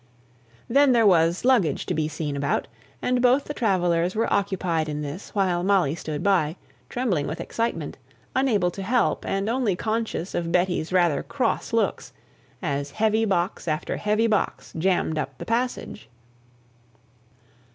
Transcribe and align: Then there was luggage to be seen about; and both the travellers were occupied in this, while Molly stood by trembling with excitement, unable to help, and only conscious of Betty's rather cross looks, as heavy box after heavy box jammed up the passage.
Then 0.67 0.93
there 0.93 1.05
was 1.05 1.45
luggage 1.45 1.85
to 1.85 1.93
be 1.93 2.07
seen 2.07 2.35
about; 2.35 2.67
and 3.03 3.21
both 3.21 3.43
the 3.43 3.53
travellers 3.53 4.15
were 4.15 4.33
occupied 4.33 4.89
in 4.89 5.03
this, 5.03 5.29
while 5.35 5.61
Molly 5.61 5.93
stood 5.93 6.23
by 6.23 6.55
trembling 6.89 7.27
with 7.27 7.39
excitement, 7.39 7.99
unable 8.35 8.71
to 8.71 8.81
help, 8.81 9.23
and 9.27 9.47
only 9.47 9.75
conscious 9.75 10.33
of 10.33 10.51
Betty's 10.51 10.91
rather 10.91 11.21
cross 11.21 11.71
looks, 11.71 12.13
as 12.63 12.89
heavy 12.89 13.25
box 13.25 13.67
after 13.67 13.97
heavy 13.97 14.25
box 14.25 14.73
jammed 14.79 15.19
up 15.19 15.37
the 15.37 15.45
passage. 15.45 16.09